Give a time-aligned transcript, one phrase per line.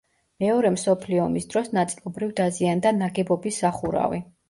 [0.43, 4.27] მეორე მსოფლიო ომის დროს ნაწილობრივ დაზიანდა ნაგებობის სახურავი.